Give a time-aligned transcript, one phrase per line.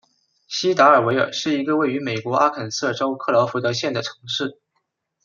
[0.47, 4.57] 锡达尔维尔是一个位于美国阿肯色州克劳福德县的城市。